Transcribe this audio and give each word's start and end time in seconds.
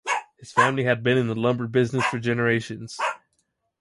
His 0.39 0.51
family 0.51 0.83
had 0.85 1.03
been 1.03 1.15
in 1.15 1.27
the 1.27 1.35
lumber 1.35 1.67
business 1.67 2.03
for 2.07 2.17
generations. 2.17 2.97